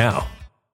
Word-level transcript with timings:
now. 0.00 0.39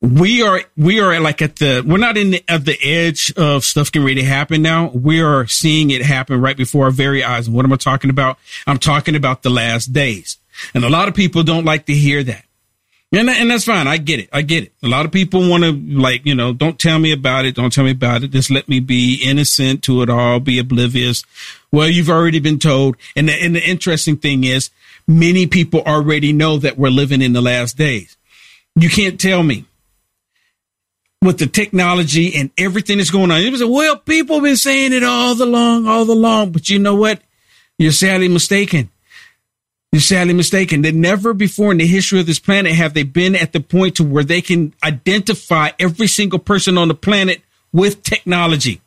we 0.00 0.42
are 0.42 0.62
we 0.76 1.00
are 1.00 1.18
like 1.18 1.42
at 1.42 1.56
the 1.56 1.84
we're 1.84 1.98
not 1.98 2.16
in 2.16 2.30
the, 2.30 2.44
at 2.48 2.64
the 2.64 2.78
edge 2.80 3.32
of 3.36 3.64
stuff 3.64 3.90
getting 3.90 4.06
ready 4.06 4.20
to 4.20 4.26
happen 4.26 4.62
now. 4.62 4.90
We 4.90 5.20
are 5.20 5.46
seeing 5.46 5.90
it 5.90 6.02
happen 6.02 6.40
right 6.40 6.56
before 6.56 6.84
our 6.84 6.90
very 6.90 7.24
eyes. 7.24 7.48
And 7.48 7.56
what 7.56 7.64
am 7.64 7.72
I 7.72 7.76
talking 7.76 8.10
about? 8.10 8.38
I'm 8.66 8.78
talking 8.78 9.16
about 9.16 9.42
the 9.42 9.50
last 9.50 9.92
days. 9.92 10.38
And 10.72 10.84
a 10.84 10.90
lot 10.90 11.08
of 11.08 11.14
people 11.14 11.42
don't 11.42 11.64
like 11.64 11.86
to 11.86 11.94
hear 11.94 12.22
that. 12.24 12.44
And, 13.10 13.30
and 13.30 13.50
that's 13.50 13.64
fine. 13.64 13.86
I 13.86 13.96
get 13.96 14.20
it. 14.20 14.28
I 14.32 14.42
get 14.42 14.64
it. 14.64 14.72
A 14.82 14.88
lot 14.88 15.06
of 15.06 15.12
people 15.12 15.48
want 15.48 15.64
to 15.64 15.72
like, 15.72 16.26
you 16.26 16.34
know, 16.34 16.52
don't 16.52 16.78
tell 16.78 16.98
me 16.98 17.10
about 17.10 17.46
it. 17.46 17.54
Don't 17.54 17.72
tell 17.72 17.84
me 17.84 17.92
about 17.92 18.22
it. 18.22 18.32
Just 18.32 18.50
let 18.50 18.68
me 18.68 18.80
be 18.80 19.14
innocent 19.24 19.82
to 19.84 20.02
it 20.02 20.10
all, 20.10 20.40
be 20.40 20.58
oblivious. 20.58 21.24
Well, 21.72 21.88
you've 21.88 22.10
already 22.10 22.38
been 22.38 22.58
told. 22.58 22.96
And 23.16 23.28
the, 23.28 23.32
and 23.32 23.56
the 23.56 23.66
interesting 23.66 24.18
thing 24.18 24.44
is 24.44 24.70
many 25.06 25.46
people 25.46 25.80
already 25.80 26.32
know 26.34 26.58
that 26.58 26.76
we're 26.76 26.90
living 26.90 27.22
in 27.22 27.32
the 27.32 27.40
last 27.40 27.78
days. 27.78 28.16
You 28.76 28.90
can't 28.90 29.18
tell 29.18 29.42
me 29.42 29.64
with 31.22 31.38
the 31.38 31.46
technology 31.46 32.34
and 32.34 32.50
everything 32.56 32.98
that's 32.98 33.10
going 33.10 33.30
on. 33.30 33.40
It 33.40 33.50
was 33.50 33.64
well, 33.64 33.96
people 33.96 34.36
have 34.36 34.44
been 34.44 34.56
saying 34.56 34.92
it 34.92 35.02
all 35.02 35.40
along, 35.40 35.86
all 35.86 36.10
along, 36.10 36.52
but 36.52 36.68
you 36.68 36.78
know 36.78 36.94
what? 36.94 37.20
You're 37.78 37.92
sadly 37.92 38.28
mistaken. 38.28 38.90
You're 39.92 40.00
sadly 40.00 40.34
mistaken. 40.34 40.82
That 40.82 40.94
never 40.94 41.32
before 41.32 41.72
in 41.72 41.78
the 41.78 41.86
history 41.86 42.20
of 42.20 42.26
this 42.26 42.38
planet 42.38 42.72
have 42.72 42.94
they 42.94 43.04
been 43.04 43.34
at 43.34 43.52
the 43.52 43.60
point 43.60 43.96
to 43.96 44.04
where 44.04 44.24
they 44.24 44.42
can 44.42 44.74
identify 44.84 45.70
every 45.78 46.06
single 46.06 46.38
person 46.38 46.76
on 46.76 46.88
the 46.88 46.94
planet 46.94 47.42
with 47.72 48.02
technology 48.02 48.80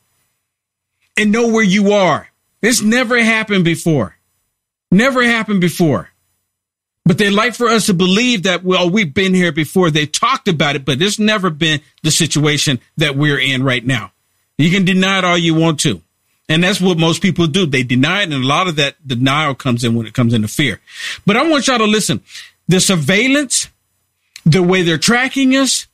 and 1.17 1.31
know 1.31 1.47
where 1.47 1.63
you 1.63 1.91
are. 1.91 2.29
This 2.61 2.81
never 2.81 3.21
happened 3.21 3.65
before. 3.65 4.15
Never 4.91 5.23
happened 5.23 5.61
before. 5.61 6.09
But 7.11 7.17
they 7.17 7.29
like 7.29 7.55
for 7.55 7.67
us 7.67 7.87
to 7.87 7.93
believe 7.93 8.43
that, 8.43 8.63
well, 8.63 8.89
we've 8.89 9.13
been 9.13 9.33
here 9.33 9.51
before. 9.51 9.91
They 9.91 10.05
talked 10.05 10.47
about 10.47 10.77
it, 10.77 10.85
but 10.85 11.01
it's 11.01 11.19
never 11.19 11.49
been 11.49 11.81
the 12.03 12.09
situation 12.09 12.79
that 12.95 13.17
we're 13.17 13.37
in 13.37 13.63
right 13.63 13.85
now. 13.85 14.13
You 14.57 14.71
can 14.71 14.85
deny 14.85 15.17
it 15.17 15.25
all 15.25 15.37
you 15.37 15.53
want 15.53 15.81
to. 15.81 16.01
And 16.47 16.63
that's 16.63 16.79
what 16.79 16.97
most 16.97 17.21
people 17.21 17.47
do. 17.47 17.65
They 17.65 17.83
deny 17.83 18.21
it. 18.21 18.31
And 18.31 18.35
a 18.35 18.47
lot 18.47 18.69
of 18.69 18.77
that 18.77 19.05
denial 19.05 19.55
comes 19.55 19.83
in 19.83 19.93
when 19.93 20.07
it 20.07 20.13
comes 20.13 20.33
into 20.33 20.47
fear. 20.47 20.79
But 21.25 21.35
I 21.35 21.45
want 21.49 21.67
y'all 21.67 21.79
to 21.79 21.83
listen. 21.83 22.21
The 22.69 22.79
surveillance, 22.79 23.67
the 24.45 24.63
way 24.63 24.81
they're 24.81 24.97
tracking 24.97 25.53
us, 25.57 25.87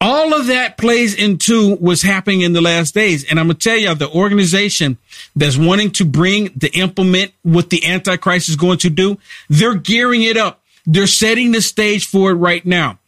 all 0.00 0.34
of 0.34 0.46
that 0.46 0.76
plays 0.76 1.14
into 1.14 1.76
what's 1.76 2.02
happening 2.02 2.42
in 2.42 2.52
the 2.52 2.60
last 2.60 2.94
days. 2.94 3.24
And 3.24 3.40
I'm 3.40 3.46
going 3.46 3.56
to 3.56 3.68
tell 3.68 3.78
you, 3.78 3.94
the 3.94 4.10
organization 4.10 4.98
that's 5.34 5.56
wanting 5.56 5.90
to 5.92 6.04
bring 6.04 6.52
the 6.54 6.70
implement 6.78 7.32
what 7.42 7.70
the 7.70 7.86
Antichrist 7.86 8.48
is 8.48 8.56
going 8.56 8.78
to 8.78 8.90
do, 8.90 9.18
they're 9.48 9.74
gearing 9.74 10.22
it 10.22 10.36
up. 10.36 10.62
They're 10.84 11.06
setting 11.06 11.52
the 11.52 11.62
stage 11.62 12.06
for 12.06 12.30
it 12.30 12.34
right 12.34 12.64
now. 12.64 12.98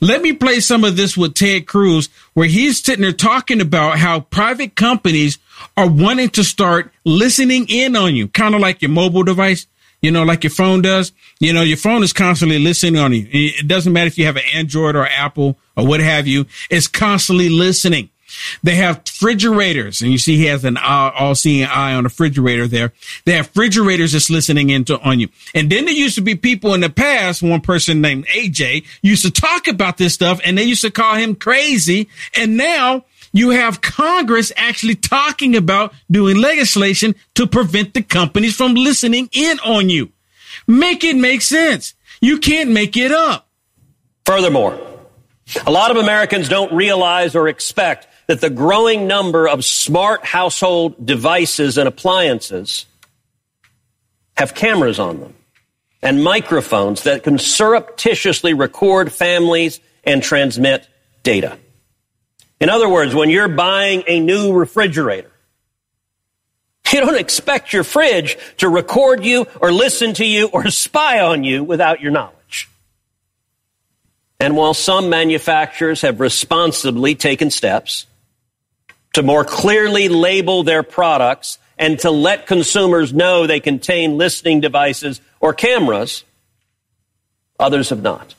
Let 0.00 0.22
me 0.22 0.32
play 0.32 0.60
some 0.60 0.84
of 0.84 0.96
this 0.96 1.16
with 1.16 1.34
Ted 1.34 1.66
Cruz, 1.66 2.08
where 2.34 2.46
he's 2.46 2.82
sitting 2.82 3.02
there 3.02 3.12
talking 3.12 3.60
about 3.60 3.98
how 3.98 4.20
private 4.20 4.76
companies 4.76 5.38
are 5.76 5.88
wanting 5.88 6.28
to 6.30 6.44
start 6.44 6.92
listening 7.04 7.66
in 7.68 7.96
on 7.96 8.14
you, 8.14 8.28
kind 8.28 8.54
of 8.54 8.60
like 8.60 8.82
your 8.82 8.90
mobile 8.90 9.24
device 9.24 9.66
you 10.04 10.10
know, 10.10 10.22
like 10.22 10.44
your 10.44 10.50
phone 10.50 10.82
does. 10.82 11.12
You 11.40 11.52
know, 11.52 11.62
your 11.62 11.76
phone 11.76 12.02
is 12.02 12.12
constantly 12.12 12.58
listening 12.58 13.00
on 13.00 13.12
you. 13.12 13.26
It 13.30 13.66
doesn't 13.66 13.92
matter 13.92 14.06
if 14.06 14.18
you 14.18 14.26
have 14.26 14.36
an 14.36 14.44
Android 14.54 14.94
or 14.96 15.06
Apple 15.06 15.56
or 15.76 15.86
what 15.86 16.00
have 16.00 16.26
you. 16.26 16.46
It's 16.70 16.86
constantly 16.86 17.48
listening. 17.48 18.10
They 18.62 18.74
have 18.76 18.98
refrigerators, 18.98 20.02
and 20.02 20.10
you 20.10 20.18
see 20.18 20.36
he 20.36 20.46
has 20.46 20.64
an 20.64 20.76
all-seeing 20.76 21.66
eye 21.66 21.94
on 21.94 22.02
the 22.02 22.08
refrigerator 22.08 22.66
there. 22.66 22.92
They 23.24 23.34
have 23.34 23.46
refrigerators 23.48 24.12
that's 24.12 24.28
listening 24.28 24.70
into 24.70 24.98
on 25.00 25.20
you. 25.20 25.28
And 25.54 25.70
then 25.70 25.84
there 25.84 25.94
used 25.94 26.16
to 26.16 26.20
be 26.20 26.34
people 26.34 26.74
in 26.74 26.80
the 26.80 26.90
past. 26.90 27.42
One 27.42 27.60
person 27.60 28.00
named 28.00 28.26
AJ 28.26 28.84
used 29.02 29.24
to 29.24 29.30
talk 29.30 29.68
about 29.68 29.98
this 29.98 30.14
stuff, 30.14 30.40
and 30.44 30.58
they 30.58 30.64
used 30.64 30.82
to 30.82 30.90
call 30.90 31.14
him 31.14 31.36
crazy. 31.36 32.08
And 32.36 32.56
now 32.56 33.04
you 33.34 33.50
have 33.50 33.82
Congress 33.82 34.52
actually 34.56 34.94
talking 34.94 35.56
about 35.56 35.92
doing 36.08 36.38
legislation 36.38 37.16
to 37.34 37.48
prevent 37.48 37.92
the 37.92 38.02
companies 38.02 38.54
from 38.54 38.74
listening 38.74 39.28
in 39.32 39.58
on 39.58 39.90
you. 39.90 40.12
Make 40.68 41.02
it 41.02 41.16
make 41.16 41.42
sense. 41.42 41.94
You 42.20 42.38
can't 42.38 42.70
make 42.70 42.96
it 42.96 43.10
up. 43.10 43.48
Furthermore, 44.24 44.80
a 45.66 45.72
lot 45.72 45.90
of 45.90 45.96
Americans 45.96 46.48
don't 46.48 46.72
realize 46.72 47.34
or 47.34 47.48
expect 47.48 48.06
that 48.28 48.40
the 48.40 48.50
growing 48.50 49.08
number 49.08 49.48
of 49.48 49.64
smart 49.64 50.24
household 50.24 51.04
devices 51.04 51.76
and 51.76 51.88
appliances 51.88 52.86
have 54.36 54.54
cameras 54.54 55.00
on 55.00 55.18
them 55.18 55.34
and 56.02 56.22
microphones 56.22 57.02
that 57.02 57.24
can 57.24 57.38
surreptitiously 57.38 58.54
record 58.54 59.12
families 59.12 59.80
and 60.04 60.22
transmit 60.22 60.86
data. 61.24 61.58
In 62.60 62.68
other 62.68 62.88
words, 62.88 63.14
when 63.14 63.30
you're 63.30 63.48
buying 63.48 64.04
a 64.06 64.20
new 64.20 64.52
refrigerator, 64.52 65.30
you 66.94 67.00
don't 67.00 67.18
expect 67.18 67.72
your 67.72 67.82
fridge 67.82 68.38
to 68.58 68.68
record 68.68 69.24
you 69.24 69.46
or 69.60 69.72
listen 69.72 70.14
to 70.14 70.24
you 70.24 70.46
or 70.46 70.70
spy 70.70 71.20
on 71.20 71.42
you 71.42 71.64
without 71.64 72.00
your 72.00 72.12
knowledge. 72.12 72.68
And 74.38 74.56
while 74.56 74.74
some 74.74 75.10
manufacturers 75.10 76.02
have 76.02 76.20
responsibly 76.20 77.16
taken 77.16 77.50
steps 77.50 78.06
to 79.14 79.24
more 79.24 79.44
clearly 79.44 80.08
label 80.08 80.62
their 80.62 80.84
products 80.84 81.58
and 81.78 81.98
to 82.00 82.12
let 82.12 82.46
consumers 82.46 83.12
know 83.12 83.46
they 83.46 83.58
contain 83.58 84.16
listening 84.16 84.60
devices 84.60 85.20
or 85.40 85.52
cameras, 85.52 86.22
others 87.58 87.90
have 87.90 88.02
not. 88.02 88.34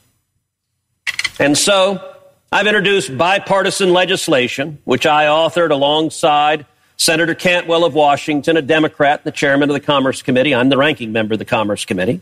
And 1.40 1.58
so, 1.58 2.15
I've 2.56 2.68
introduced 2.68 3.18
bipartisan 3.18 3.92
legislation, 3.92 4.78
which 4.86 5.06
I 5.06 5.26
authored 5.26 5.72
alongside 5.72 6.66
Senator 6.96 7.36
Cantwell 7.36 7.84
of 7.84 7.94
Washington, 7.94 8.56
a 8.56 8.62
Democrat, 8.62 9.26
the 9.26 9.32
chairman 9.34 9.70
of 9.70 9.74
the 9.74 9.82
Commerce 9.82 10.22
Committee. 10.22 10.56
I'm 10.56 10.70
the 10.70 10.78
ranking 10.78 11.12
member 11.12 11.34
of 11.34 11.40
the 11.40 11.44
Commerce 11.44 11.84
Committee. 11.84 12.22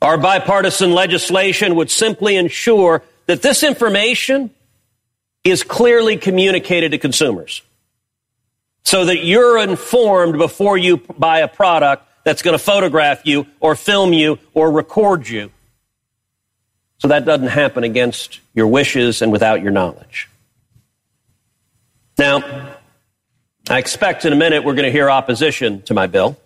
Our 0.00 0.16
bipartisan 0.16 0.94
legislation 0.94 1.74
would 1.74 1.90
simply 1.90 2.36
ensure 2.36 3.02
that 3.26 3.42
this 3.42 3.62
information 3.62 4.48
is 5.44 5.62
clearly 5.62 6.16
communicated 6.16 6.92
to 6.92 6.98
consumers 6.98 7.60
so 8.82 9.04
that 9.04 9.26
you're 9.26 9.58
informed 9.58 10.38
before 10.38 10.78
you 10.78 11.02
buy 11.18 11.40
a 11.40 11.48
product 11.48 12.08
that's 12.24 12.40
going 12.40 12.56
to 12.56 12.64
photograph 12.64 13.26
you 13.26 13.46
or 13.60 13.76
film 13.76 14.14
you 14.14 14.38
or 14.54 14.72
record 14.72 15.28
you 15.28 15.50
so 16.98 17.08
that 17.08 17.24
doesn't 17.24 17.48
happen 17.48 17.84
against 17.84 18.40
your 18.54 18.66
wishes 18.66 19.22
and 19.22 19.32
without 19.32 19.62
your 19.62 19.72
knowledge. 19.72 20.28
Now, 22.18 22.76
I 23.68 23.78
expect 23.78 24.24
in 24.24 24.32
a 24.32 24.36
minute 24.36 24.64
we're 24.64 24.74
going 24.74 24.86
to 24.86 24.92
hear 24.92 25.10
opposition 25.10 25.82
to 25.82 25.94
my 25.94 26.06
bill. 26.06 26.36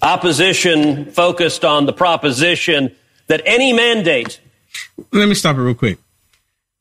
Opposition 0.00 1.10
focused 1.12 1.64
on 1.64 1.86
the 1.86 1.92
proposition 1.92 2.94
that 3.26 3.42
any 3.44 3.72
mandate. 3.72 4.40
Let 5.12 5.28
me 5.28 5.34
stop 5.34 5.56
it 5.56 5.60
real 5.60 5.74
quick. 5.74 5.98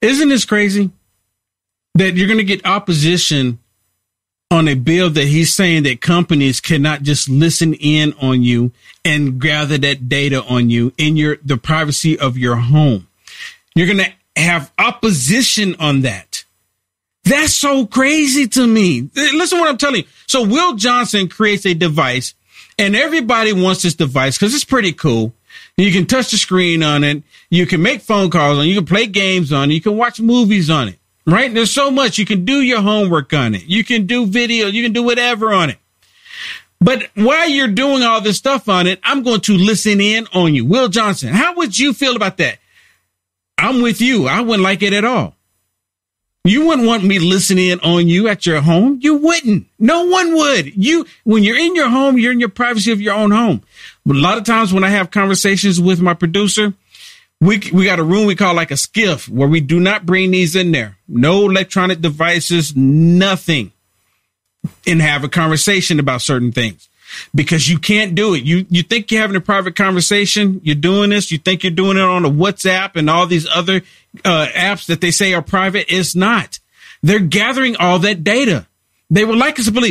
Isn't 0.02 0.30
this 0.30 0.46
crazy 0.46 0.90
that 1.96 2.16
you're 2.16 2.28
going 2.28 2.40
to 2.40 2.44
get 2.44 2.66
opposition 2.66 3.60
on 4.52 4.68
a 4.68 4.76
bill 4.76 5.10
that 5.10 5.24
he's 5.24 5.56
saying 5.56 5.84
that 5.84 6.02
companies 6.02 6.60
cannot 6.60 7.02
just 7.02 7.30
listen 7.30 7.74
in 7.74 8.14
on 8.22 8.44
you 8.44 8.72
and 9.06 9.40
gather 9.40 9.78
that 9.78 10.10
data 10.10 10.44
on 10.44 10.70
you 10.70 10.94
in 10.98 11.16
your 11.16 11.38
the 11.38 11.56
privacy 11.58 12.20
of 12.20 12.38
your 12.38 12.58
home. 12.58 13.08
You're 13.74 13.88
going 13.88 14.00
to 14.00 14.42
have 14.42 14.72
opposition 14.78 15.76
on 15.80 16.02
that. 16.02 16.44
That's 17.24 17.54
so 17.54 17.86
crazy 17.86 18.48
to 18.50 18.68
me. 18.68 19.10
Listen 19.16 19.60
what 19.60 19.70
I'm 19.70 19.78
telling 19.78 20.02
you. 20.02 20.08
So 20.28 20.44
Will 20.44 20.76
Johnson 20.76 21.30
creates 21.30 21.66
a 21.66 21.74
device 21.74 22.34
and 22.78 22.96
everybody 22.96 23.54
wants 23.54 23.84
this 23.84 23.96
device 23.96 24.38
because 24.38 24.54
it's 24.54 24.66
pretty 24.66 24.92
cool. 24.92 25.34
You 25.78 25.92
can 25.92 26.06
touch 26.06 26.32
the 26.32 26.38
screen 26.38 26.84
on 26.84 27.04
it. 27.04 27.24
You 27.50 27.66
can 27.66 27.82
make 27.82 28.02
phone 28.02 28.30
calls 28.30 28.58
on 28.58 28.66
it. 28.66 28.68
You 28.68 28.76
can 28.76 28.86
play 28.86 29.08
games 29.08 29.54
on 29.54 29.72
it. 29.72 29.76
You 29.76 29.82
can 29.82 29.96
watch 29.96 30.20
movies 30.20 30.70
on 30.70 30.90
it 30.90 31.00
right? 31.26 31.54
There's 31.54 31.72
so 31.72 31.92
much. 31.92 32.18
You 32.18 32.26
can 32.26 32.46
do 32.46 32.62
your 32.62 32.82
homework 32.82 33.34
on 33.34 33.56
it. 33.56 33.64
You 33.66 33.84
can 33.84 34.06
do 34.06 34.26
video. 34.26 34.68
You 34.68 34.84
can 34.84 34.94
do 34.94 35.04
whatever 35.04 35.52
on 35.54 35.70
it. 35.70 35.78
But 36.80 37.10
while 37.14 37.48
you're 37.48 37.68
doing 37.68 38.02
all 38.02 38.22
this 38.22 38.38
stuff 38.38 38.68
on 38.68 38.88
it, 38.88 39.00
I'm 39.04 39.22
going 39.22 39.42
to 39.42 39.54
listen 39.54 40.02
in 40.02 40.28
on 40.34 40.56
you. 40.56 40.66
Will 40.66 40.88
Johnson, 40.88 41.30
how 41.30 41.56
would 41.56 41.78
you 41.78 41.94
feel 41.94 42.16
about 42.16 42.38
that? 42.38 42.58
I'm 43.58 43.84
with 43.84 44.02
you. 44.02 44.28
I 44.28 44.42
wouldn't 44.42 44.64
like 44.64 44.82
it 44.82 44.94
at 44.94 45.06
all. 45.06 45.36
You 46.44 46.66
wouldn't 46.66 46.88
want 46.88 47.04
me 47.04 47.20
listening 47.20 47.70
in 47.70 47.80
on 47.82 48.08
you 48.08 48.28
at 48.28 48.48
your 48.48 48.62
home. 48.62 48.98
You 49.00 49.18
wouldn't. 49.18 49.68
No 49.78 50.06
one 50.06 50.34
would. 50.36 50.76
You, 50.76 51.06
when 51.24 51.44
you're 51.44 51.58
in 51.58 51.76
your 51.76 51.88
home, 51.88 52.18
you're 52.18 52.32
in 52.32 52.40
your 52.40 52.50
privacy 52.50 52.92
of 52.92 53.00
your 53.00 53.14
own 53.14 53.30
home. 53.30 53.62
But 54.08 54.16
a 54.16 54.20
lot 54.20 54.40
of 54.40 54.44
times 54.44 54.74
when 54.74 54.84
I 54.84 54.90
have 54.90 55.12
conversations 55.12 55.80
with 55.80 56.02
my 56.02 56.16
producer, 56.16 56.74
we 57.42 57.60
we 57.74 57.84
got 57.86 58.00
a 58.00 58.04
room 58.04 58.28
we 58.28 58.36
call 58.36 58.54
like 58.54 58.72
a 58.72 58.76
SCIF 58.76 59.28
where 59.28 59.48
we 59.48 59.60
do 59.60 59.80
not 59.80 60.06
bring 60.06 60.32
these 60.32 60.56
in 60.56 60.72
there. 60.72 60.98
No 61.08 61.50
electronic 61.50 62.00
devices, 62.00 62.76
nothing, 62.76 63.72
and 64.88 65.02
have 65.02 65.24
a 65.24 65.30
conversation 65.30 66.00
about 66.00 66.22
certain 66.22 66.52
things 66.52 66.88
because 67.34 67.68
you 67.68 67.80
can't 67.80 68.14
do 68.14 68.36
it. 68.36 68.44
You 68.44 68.68
you 68.70 68.84
think 68.84 69.12
you're 69.12 69.22
having 69.22 69.36
a 69.36 69.42
private 69.42 69.76
conversation, 69.76 70.62
you're 70.64 70.76
doing 70.76 71.10
this, 71.10 71.32
you 71.32 71.40
think 71.40 71.64
you're 71.64 71.72
doing 71.72 71.98
it 71.98 72.04
on 72.04 72.26
a 72.26 72.30
WhatsApp 72.30 72.96
and 72.96 73.10
all 73.10 73.26
these 73.26 73.48
other 73.48 73.82
uh, 74.24 74.48
apps 74.54 74.86
that 74.86 75.02
they 75.02 75.12
say 75.12 75.34
are 75.34 75.42
private. 75.42 75.88
It's 75.90 76.16
not. 76.16 76.60
They're 77.02 77.20
gathering 77.20 77.76
all 77.78 77.98
that 78.00 78.24
data. 78.24 78.68
They 79.10 79.26
would 79.26 79.38
like 79.38 79.60
us 79.60 79.66
to 79.66 79.72
believe. 79.72 79.91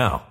now. 0.01 0.30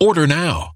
Order 0.00 0.26
now. 0.26 0.75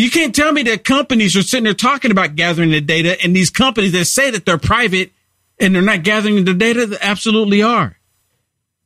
You 0.00 0.10
can't 0.10 0.34
tell 0.34 0.50
me 0.50 0.62
that 0.62 0.82
companies 0.82 1.36
are 1.36 1.42
sitting 1.42 1.64
there 1.64 1.74
talking 1.74 2.10
about 2.10 2.34
gathering 2.34 2.70
the 2.70 2.80
data, 2.80 3.22
and 3.22 3.36
these 3.36 3.50
companies 3.50 3.92
that 3.92 4.06
say 4.06 4.30
that 4.30 4.46
they're 4.46 4.56
private 4.56 5.12
and 5.58 5.74
they're 5.74 5.82
not 5.82 6.04
gathering 6.04 6.42
the 6.42 6.54
data, 6.54 6.86
they 6.86 6.96
absolutely 7.02 7.62
are. 7.62 7.98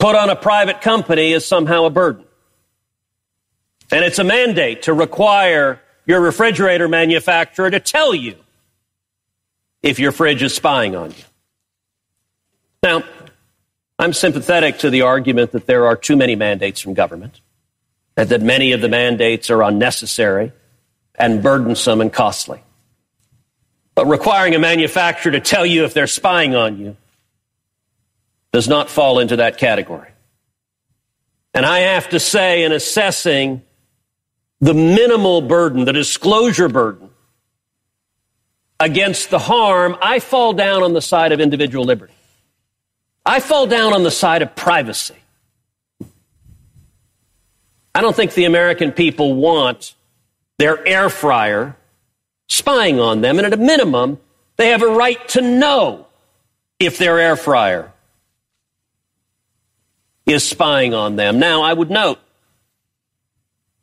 Put 0.00 0.16
on 0.16 0.28
a 0.28 0.34
private 0.34 0.80
company 0.80 1.30
is 1.30 1.46
somehow 1.46 1.84
a 1.84 1.90
burden. 1.90 2.24
And 3.92 4.04
it's 4.04 4.18
a 4.18 4.24
mandate 4.24 4.82
to 4.82 4.92
require 4.92 5.80
your 6.04 6.20
refrigerator 6.20 6.88
manufacturer 6.88 7.70
to 7.70 7.78
tell 7.78 8.12
you 8.12 8.34
if 9.84 10.00
your 10.00 10.10
fridge 10.10 10.42
is 10.42 10.52
spying 10.52 10.96
on 10.96 11.12
you. 11.12 11.24
Now, 12.82 13.04
I'm 14.00 14.14
sympathetic 14.14 14.80
to 14.80 14.90
the 14.90 15.02
argument 15.02 15.52
that 15.52 15.66
there 15.66 15.86
are 15.86 15.94
too 15.94 16.16
many 16.16 16.34
mandates 16.34 16.80
from 16.80 16.92
government, 16.94 17.40
and 18.16 18.28
that 18.30 18.42
many 18.42 18.72
of 18.72 18.80
the 18.80 18.88
mandates 18.88 19.48
are 19.48 19.62
unnecessary 19.62 20.50
and 21.14 21.42
burdensome 21.42 22.00
and 22.00 22.12
costly. 22.12 22.62
But 23.94 24.06
requiring 24.06 24.54
a 24.54 24.58
manufacturer 24.58 25.32
to 25.32 25.40
tell 25.40 25.64
you 25.64 25.84
if 25.84 25.94
they're 25.94 26.06
spying 26.06 26.54
on 26.54 26.78
you 26.78 26.96
does 28.52 28.68
not 28.68 28.90
fall 28.90 29.18
into 29.18 29.36
that 29.36 29.58
category. 29.58 30.10
And 31.52 31.64
I 31.64 31.80
have 31.80 32.08
to 32.10 32.20
say, 32.20 32.64
in 32.64 32.72
assessing 32.72 33.62
the 34.60 34.74
minimal 34.74 35.40
burden, 35.40 35.84
the 35.84 35.92
disclosure 35.92 36.68
burden 36.68 37.10
against 38.80 39.30
the 39.30 39.38
harm, 39.38 39.96
I 40.02 40.18
fall 40.18 40.52
down 40.52 40.82
on 40.82 40.92
the 40.92 41.00
side 41.00 41.32
of 41.32 41.40
individual 41.40 41.84
liberty. 41.84 42.14
I 43.24 43.40
fall 43.40 43.66
down 43.66 43.92
on 43.92 44.02
the 44.02 44.10
side 44.10 44.42
of 44.42 44.54
privacy. 44.54 45.16
I 47.94 48.00
don't 48.00 48.14
think 48.14 48.34
the 48.34 48.44
American 48.44 48.90
people 48.90 49.34
want 49.34 49.94
their 50.58 50.86
air 50.86 51.08
fryer 51.08 51.76
spying 52.48 53.00
on 53.00 53.20
them. 53.20 53.38
And 53.38 53.46
at 53.46 53.52
a 53.52 53.58
minimum, 53.58 54.18
they 54.56 54.68
have 54.68 54.82
a 54.82 54.88
right 54.88 55.26
to 55.30 55.40
know 55.40 56.06
if 56.78 56.98
their 56.98 57.18
air 57.18 57.36
fryer 57.36 57.92
is 60.26 60.46
spying 60.46 60.94
on 60.94 61.16
them. 61.16 61.38
Now, 61.38 61.62
I 61.62 61.72
would 61.72 61.90
note, 61.90 62.18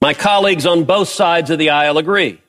my 0.01 0.13
colleagues 0.13 0.65
on 0.65 0.85
both 0.85 1.09
sides 1.09 1.49
of 1.49 1.59
the 1.59 1.69
aisle 1.69 1.97
agree. 1.97 2.41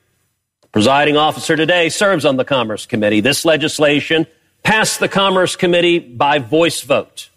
The 0.61 0.67
presiding 0.69 1.17
officer 1.17 1.55
today 1.55 1.89
serves 1.89 2.25
on 2.25 2.37
the 2.37 2.45
Commerce 2.45 2.85
Committee. 2.85 3.19
This 3.19 3.45
legislation 3.45 4.25
passed 4.63 4.99
the 4.99 5.09
Commerce 5.09 5.55
Committee 5.55 5.99
by 5.99 6.39
voice 6.39 6.81
vote 6.81 7.29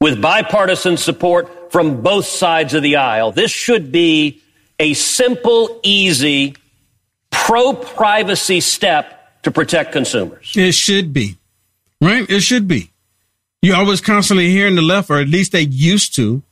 with 0.00 0.20
bipartisan 0.20 0.98
support 0.98 1.72
from 1.72 2.02
both 2.02 2.26
sides 2.26 2.74
of 2.74 2.82
the 2.82 2.96
aisle. 2.96 3.32
This 3.32 3.50
should 3.50 3.90
be 3.90 4.42
a 4.84 4.92
simple, 4.92 5.80
easy, 5.82 6.54
pro 7.30 7.72
privacy 7.72 8.60
step 8.60 9.42
to 9.42 9.50
protect 9.50 9.92
consumers. 9.92 10.52
It 10.54 10.74
should 10.74 11.14
be, 11.14 11.38
right? 12.02 12.28
It 12.28 12.42
should 12.42 12.68
be. 12.68 12.90
You 13.62 13.74
always 13.74 14.02
constantly 14.02 14.50
hearing 14.50 14.74
the 14.74 14.82
left, 14.82 15.08
or 15.08 15.18
at 15.20 15.28
least 15.28 15.52
they 15.52 15.62
used 15.62 16.14
to, 16.16 16.42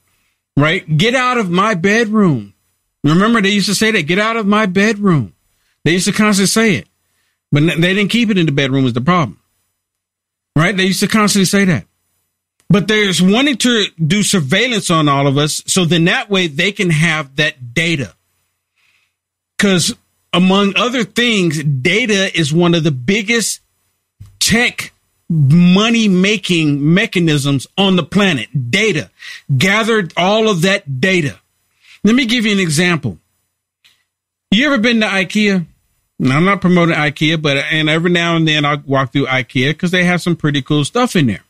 right? 0.56 0.96
Get 0.96 1.14
out 1.14 1.36
of 1.36 1.50
my 1.50 1.74
bedroom. 1.74 2.54
Remember, 3.04 3.42
they 3.42 3.50
used 3.50 3.68
to 3.68 3.74
say 3.74 3.90
that. 3.90 4.04
Get 4.04 4.18
out 4.18 4.38
of 4.38 4.46
my 4.46 4.64
bedroom. 4.64 5.34
They 5.84 5.92
used 5.92 6.06
to 6.06 6.12
constantly 6.12 6.46
say 6.46 6.76
it, 6.76 6.88
but 7.50 7.60
they 7.66 7.92
didn't 7.92 8.08
keep 8.08 8.30
it 8.30 8.38
in 8.38 8.46
the 8.46 8.52
bedroom. 8.52 8.84
Was 8.84 8.94
the 8.94 9.02
problem, 9.02 9.40
right? 10.56 10.74
They 10.74 10.84
used 10.84 11.00
to 11.00 11.08
constantly 11.08 11.44
say 11.44 11.66
that. 11.66 11.84
But 12.70 12.88
there's 12.88 13.20
wanting 13.20 13.58
to 13.58 13.84
do 14.02 14.22
surveillance 14.22 14.88
on 14.90 15.06
all 15.06 15.26
of 15.26 15.36
us, 15.36 15.62
so 15.66 15.84
then 15.84 16.06
that 16.06 16.30
way 16.30 16.46
they 16.46 16.72
can 16.72 16.88
have 16.88 17.36
that 17.36 17.74
data. 17.74 18.14
Because 19.62 19.94
among 20.32 20.74
other 20.74 21.04
things, 21.04 21.62
data 21.62 22.36
is 22.36 22.52
one 22.52 22.74
of 22.74 22.82
the 22.82 22.90
biggest 22.90 23.60
tech 24.40 24.90
money 25.28 26.08
making 26.08 26.92
mechanisms 26.92 27.68
on 27.78 27.94
the 27.94 28.02
planet. 28.02 28.48
Data. 28.72 29.08
Gathered 29.56 30.12
all 30.16 30.48
of 30.48 30.62
that 30.62 31.00
data. 31.00 31.38
Let 32.02 32.16
me 32.16 32.26
give 32.26 32.44
you 32.44 32.50
an 32.50 32.58
example. 32.58 33.18
You 34.50 34.66
ever 34.66 34.78
been 34.78 35.00
to 35.00 35.06
IKEA? 35.06 35.64
Now, 36.18 36.38
I'm 36.38 36.44
not 36.44 36.60
promoting 36.60 36.96
IKEA, 36.96 37.40
but 37.40 37.58
and 37.58 37.88
every 37.88 38.10
now 38.10 38.34
and 38.34 38.48
then 38.48 38.64
I'll 38.64 38.82
walk 38.84 39.12
through 39.12 39.26
IKEA 39.26 39.70
because 39.70 39.92
they 39.92 40.02
have 40.02 40.20
some 40.20 40.34
pretty 40.34 40.60
cool 40.60 40.84
stuff 40.84 41.14
in 41.14 41.28
there. 41.28 41.44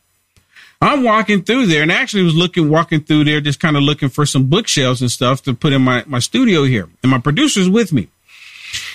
I'm 0.83 1.03
walking 1.03 1.43
through 1.43 1.67
there 1.67 1.81
and 1.81 1.91
actually 1.91 2.23
was 2.23 2.35
looking, 2.35 2.69
walking 2.69 3.01
through 3.01 3.23
there, 3.23 3.39
just 3.39 3.61
kind 3.61 3.77
of 3.77 3.83
looking 3.83 4.09
for 4.09 4.25
some 4.25 4.47
bookshelves 4.47 5.01
and 5.01 5.09
stuff 5.09 5.41
to 5.43 5.53
put 5.53 5.71
in 5.71 5.81
my, 5.81 6.03
my 6.05 6.19
studio 6.19 6.63
here. 6.63 6.89
And 7.01 7.09
my 7.09 7.19
producer's 7.19 7.69
with 7.69 7.93
me. 7.93 8.09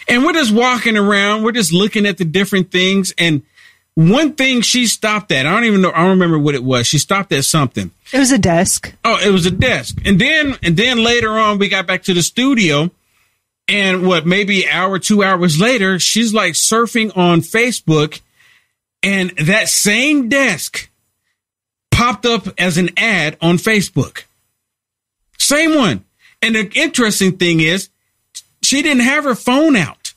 And 0.07 0.23
we're 0.23 0.35
just 0.35 0.53
walking 0.53 0.99
around. 0.99 1.45
We're 1.45 1.53
just 1.53 1.73
looking 1.73 2.05
at 2.05 2.19
the 2.19 2.27
different 2.27 2.71
things. 2.71 3.15
And 3.17 3.43
one 3.95 4.35
thing 4.35 4.61
she 4.61 4.87
stopped 4.87 5.33
at, 5.33 5.47
I 5.47 5.51
don't 5.51 5.65
even 5.65 5.81
know, 5.81 5.91
I 5.91 6.01
don't 6.01 6.11
remember 6.11 6.39
what 6.39 6.55
it 6.55 6.63
was. 6.63 6.87
She 6.87 6.99
stopped 6.99 7.33
at 7.33 7.47
something. 7.47 7.91
It 8.13 8.19
was 8.19 8.33
a 8.33 8.39
desk. 8.39 8.95
Oh, 9.03 9.19
it 9.25 9.31
was 9.31 9.47
a 9.47 9.51
desk. 9.51 9.99
And 10.05 10.21
then, 10.21 10.59
and 10.63 10.77
then 10.77 11.03
later 11.03 11.31
on, 11.31 11.59
we 11.59 11.71
got 11.71 11.87
back 11.87 12.03
to 12.05 12.13
the 12.13 12.23
studio. 12.23 12.91
And 13.67 14.07
what, 14.07 14.27
maybe 14.27 14.65
an 14.65 14.71
hour, 14.73 14.99
two 14.99 15.23
hours 15.23 15.59
later, 15.59 15.99
she's 15.99 16.35
like 16.35 16.53
surfing 16.53 17.17
on 17.17 17.41
Facebook. 17.41 18.21
And 19.03 19.31
that 19.39 19.69
same 19.69 20.29
desk 20.29 20.91
popped 21.99 22.25
up 22.25 22.47
as 22.61 22.79
an 22.79 22.91
ad 22.97 23.37
on 23.41 23.57
Facebook. 23.57 24.23
Same 25.37 25.75
one. 25.75 26.05
And 26.41 26.55
the 26.55 26.71
interesting 26.79 27.37
thing 27.37 27.59
is, 27.59 27.89
she 28.63 28.83
didn't 28.83 29.03
have 29.03 29.25
her 29.25 29.35
phone 29.35 29.75
out. 29.75 30.15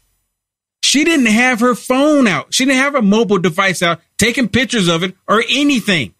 She 0.83 1.03
didn't 1.03 1.25
have 1.25 1.59
her 1.59 1.73
phone 1.73 2.27
out. 2.27 2.53
She 2.53 2.65
didn't 2.65 2.81
have 2.81 2.93
a 2.93 3.01
mobile 3.01 3.39
device 3.39 3.81
out, 3.81 3.99
taking 4.19 4.47
pictures 4.47 4.87
of 4.87 5.01
it 5.01 5.15
or 5.27 5.43
anything. 5.49 6.13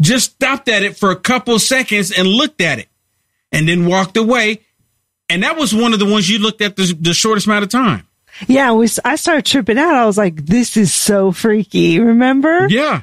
Just 0.00 0.32
stopped 0.32 0.70
at 0.70 0.82
it 0.82 0.96
for 0.96 1.10
a 1.10 1.16
couple 1.16 1.58
seconds 1.58 2.10
and 2.10 2.26
looked 2.26 2.62
at 2.62 2.78
it 2.78 2.88
and 3.50 3.68
then 3.68 3.84
walked 3.84 4.16
away. 4.16 4.60
And 5.28 5.42
that 5.42 5.58
was 5.58 5.74
one 5.74 5.92
of 5.92 5.98
the 5.98 6.10
ones 6.10 6.30
you 6.30 6.38
looked 6.38 6.62
at 6.62 6.76
the, 6.76 6.96
the 6.98 7.12
shortest 7.12 7.46
amount 7.46 7.64
of 7.64 7.68
time. 7.68 8.08
Yeah, 8.46 8.72
we, 8.72 8.88
I 9.04 9.16
started 9.16 9.44
tripping 9.44 9.76
out. 9.76 9.94
I 9.94 10.06
was 10.06 10.16
like, 10.16 10.46
this 10.46 10.78
is 10.78 10.94
so 10.94 11.32
freaky. 11.32 12.00
Remember? 12.00 12.66
Yeah. 12.70 13.02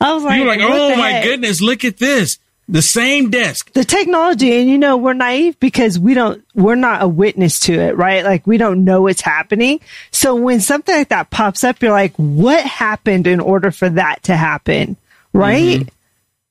I 0.00 0.14
was 0.14 0.24
like, 0.24 0.36
you 0.36 0.42
were 0.42 0.48
like, 0.48 0.60
oh 0.62 0.96
my 0.96 1.10
heck? 1.10 1.24
goodness, 1.24 1.60
look 1.60 1.84
at 1.84 1.98
this. 1.98 2.38
The 2.70 2.82
same 2.82 3.30
desk. 3.30 3.72
the 3.72 3.82
technology 3.82 4.60
and 4.60 4.68
you 4.68 4.76
know 4.76 4.98
we're 4.98 5.14
naive 5.14 5.58
because 5.58 5.98
we 5.98 6.12
don't 6.12 6.44
we're 6.54 6.74
not 6.74 7.02
a 7.02 7.08
witness 7.08 7.60
to 7.60 7.72
it 7.72 7.96
right 7.96 8.22
like 8.22 8.46
we 8.46 8.58
don't 8.58 8.84
know 8.84 9.00
what's 9.00 9.22
happening 9.22 9.80
so 10.10 10.34
when 10.34 10.60
something 10.60 10.94
like 10.94 11.08
that 11.08 11.30
pops 11.30 11.64
up 11.64 11.80
you're 11.80 11.92
like 11.92 12.12
what 12.16 12.62
happened 12.62 13.26
in 13.26 13.40
order 13.40 13.70
for 13.70 13.88
that 13.88 14.22
to 14.24 14.36
happen 14.36 14.98
right 15.32 15.80
mm-hmm. 15.80 15.88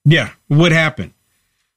Yeah. 0.08 0.32
What 0.48 0.72
happened? 0.72 1.12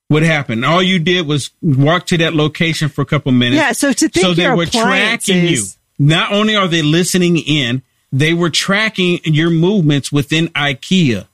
What 0.06 0.22
happened? 0.22 0.64
All 0.64 0.82
you 0.82 1.00
did 1.00 1.26
was 1.26 1.50
walk 1.60 2.06
to 2.06 2.18
that 2.18 2.32
location 2.32 2.88
for 2.88 3.02
a 3.02 3.06
couple 3.06 3.32
minutes. 3.32 3.60
Yeah, 3.60 3.72
so 3.72 3.92
to 3.92 4.08
think 4.08 4.24
so 4.24 4.34
they 4.34 4.48
were 4.48 4.66
tracking 4.66 5.46
you. 5.46 5.64
Not 5.98 6.32
only 6.32 6.54
are 6.54 6.68
they 6.68 6.82
listening 6.82 7.38
in, 7.38 7.82
they 8.12 8.32
were 8.32 8.50
tracking 8.50 9.20
your 9.24 9.50
movements 9.50 10.12
within 10.12 10.48
IKEA. 10.48 11.26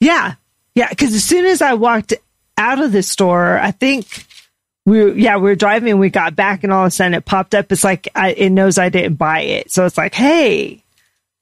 Yeah 0.00 0.34
yeah 0.74 0.88
because 0.88 1.14
as 1.14 1.24
soon 1.24 1.46
as 1.46 1.62
i 1.62 1.74
walked 1.74 2.14
out 2.58 2.80
of 2.80 2.92
the 2.92 3.02
store 3.02 3.58
i 3.58 3.70
think 3.70 4.26
we 4.86 5.02
were, 5.02 5.08
yeah 5.12 5.36
we 5.36 5.42
were 5.42 5.54
driving 5.54 5.90
and 5.90 6.00
we 6.00 6.10
got 6.10 6.36
back 6.36 6.62
and 6.64 6.72
all 6.72 6.82
of 6.82 6.88
a 6.88 6.90
sudden 6.90 7.14
it 7.14 7.24
popped 7.24 7.54
up 7.54 7.70
it's 7.72 7.84
like 7.84 8.08
I, 8.14 8.32
it 8.32 8.50
knows 8.50 8.78
i 8.78 8.88
didn't 8.88 9.14
buy 9.16 9.40
it 9.40 9.70
so 9.70 9.86
it's 9.86 9.96
like 9.98 10.14
hey 10.14 10.82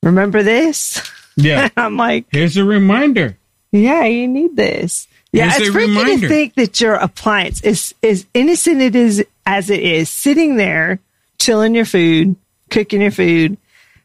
remember 0.03 0.43
this 0.43 1.01
Yeah. 1.37 1.69
i'm 1.77 1.97
like 1.97 2.27
Here's 2.31 2.57
a 2.57 2.65
reminder. 2.65 3.37
Yeah, 3.75 4.05
you 4.05 4.29
need 4.29 4.55
this. 4.55 5.09
Yeah, 5.33 5.49
Here's 5.51 5.69
it's 5.69 5.75
reminder. 5.75 6.21
to 6.21 6.29
think 6.29 6.55
that 6.57 6.79
your 6.83 6.93
appliance 6.93 7.63
is 7.63 7.95
as 8.03 8.27
innocent 8.35 8.83
it 8.83 8.95
is 8.95 9.25
as 9.47 9.71
it 9.71 9.81
is, 9.81 10.11
sitting 10.11 10.57
there, 10.57 10.99
chilling 11.39 11.75
your 11.75 11.87
food, 11.87 12.37
cooking 12.69 13.01
your 13.01 13.11
food, 13.13 13.57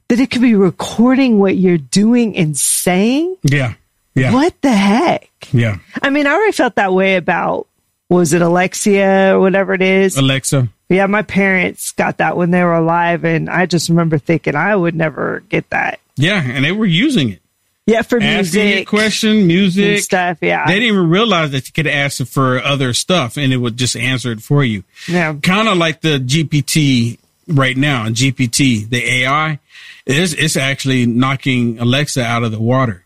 that 0.08 0.22
it 0.22 0.32
could 0.32 0.42
be 0.42 0.56
recording 0.56 1.38
what 1.38 1.58
you're 1.58 1.78
doing 1.78 2.38
and 2.38 2.58
saying. 2.58 3.36
Yeah. 3.44 3.74
Yeah. 4.18 4.34
What 4.34 4.60
the 4.62 4.72
heck? 4.72 5.30
Yeah. 5.52 5.78
I 6.02 6.10
mean, 6.10 6.28
I 6.28 6.32
already 6.34 6.52
felt 6.52 6.76
that 6.76 6.94
way 6.94 7.16
about 7.16 7.68
was 8.10 8.34
it 8.34 8.42
Alexia 8.42 9.36
or 9.36 9.40
whatever 9.40 9.74
it 9.74 9.82
is. 9.82 10.18
Alexa. 10.18 10.70
Yeah, 10.90 11.06
my 11.08 11.22
parents 11.22 11.92
got 11.92 12.18
that 12.18 12.38
when 12.38 12.52
they 12.52 12.64
were 12.64 12.76
alive, 12.76 13.26
and 13.26 13.50
I 13.50 13.66
just 13.66 13.90
remember 13.90 14.18
thinking 14.18 14.56
I 14.56 14.74
would 14.76 14.96
never 14.96 15.42
get 15.50 15.70
that. 15.72 16.00
Yeah. 16.16 16.42
And 16.42 16.64
they 16.64 16.72
were 16.72 16.86
using 16.86 17.30
it. 17.32 17.42
Yeah, 17.86 18.02
for 18.02 18.20
Asking 18.22 18.62
a 18.62 18.66
music 18.66 18.88
question, 18.88 19.48
music. 19.48 19.86
and 19.86 20.04
stuff. 20.04 20.38
Yeah, 20.42 20.66
They 20.68 20.74
didn't 20.74 20.88
even 20.96 21.10
realize 21.10 21.52
that 21.52 21.68
you 21.68 21.74
could 21.74 21.88
ask 21.88 22.20
it 22.20 22.28
for 22.28 22.62
other 22.62 22.94
stuff 22.94 23.38
and 23.38 23.54
it 23.54 23.58
would 23.58 23.78
just 23.78 23.96
answer 23.96 24.32
it 24.34 24.42
for 24.42 24.62
you. 24.64 24.84
yeah. 25.08 25.34
kind 25.42 25.70
of 25.70 25.78
like 25.78 26.02
the 26.02 26.20
GPT 26.20 27.18
right 27.48 27.78
now, 27.78 28.08
GPT, 28.10 28.90
the 28.90 29.22
AI, 29.24 29.60
it's, 30.06 30.34
it's 30.34 30.58
actually 30.58 31.06
knocking 31.06 31.80
Alexa 31.80 32.22
out 32.24 32.44
of 32.44 32.52
the 32.52 32.60
water. 32.60 33.06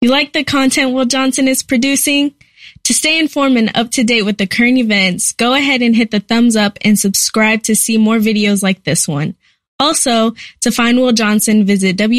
You 0.00 0.10
like 0.10 0.32
the 0.32 0.44
content 0.44 0.92
Will 0.92 1.06
Johnson 1.06 1.48
is 1.48 1.62
producing? 1.62 2.34
To 2.84 2.94
stay 2.94 3.18
informed 3.18 3.56
and 3.56 3.70
up 3.74 3.90
to 3.92 4.04
date 4.04 4.22
with 4.22 4.38
the 4.38 4.46
current 4.46 4.78
events, 4.78 5.32
go 5.32 5.54
ahead 5.54 5.82
and 5.82 5.96
hit 5.96 6.10
the 6.10 6.20
thumbs 6.20 6.54
up 6.54 6.78
and 6.82 6.98
subscribe 6.98 7.62
to 7.64 7.74
see 7.74 7.98
more 7.98 8.18
videos 8.18 8.62
like 8.62 8.84
this 8.84 9.08
one. 9.08 9.34
Also, 9.80 10.34
to 10.60 10.70
find 10.70 10.98
Will 10.98 11.12
Johnson, 11.12 11.64
visit 11.64 11.96
www.uaf.media. 11.96 12.18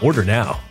Order 0.01 0.25
now. 0.25 0.70